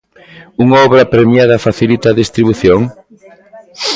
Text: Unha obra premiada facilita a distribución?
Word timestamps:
Unha 0.63 0.77
obra 0.87 1.09
premiada 1.13 1.63
facilita 1.65 2.07
a 2.09 2.17
distribución? 2.21 2.81